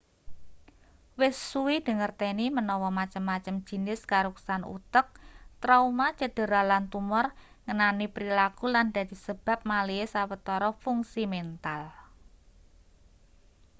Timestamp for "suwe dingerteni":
1.51-2.45